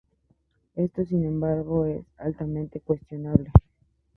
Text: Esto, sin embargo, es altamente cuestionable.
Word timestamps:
Esto, 0.75 1.05
sin 1.05 1.27
embargo, 1.27 1.85
es 1.85 2.03
altamente 2.17 2.79
cuestionable. 2.79 3.51